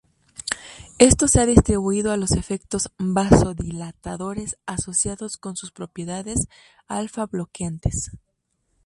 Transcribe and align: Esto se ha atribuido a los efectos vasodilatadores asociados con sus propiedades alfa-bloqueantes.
Esto 0.97 1.27
se 1.27 1.39
ha 1.39 1.43
atribuido 1.43 2.11
a 2.11 2.17
los 2.17 2.31
efectos 2.31 2.89
vasodilatadores 2.97 4.57
asociados 4.65 5.37
con 5.37 5.55
sus 5.55 5.71
propiedades 5.71 6.47
alfa-bloqueantes. 6.87 8.09